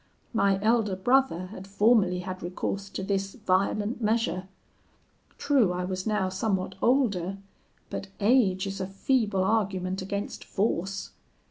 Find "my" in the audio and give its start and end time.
0.33-0.59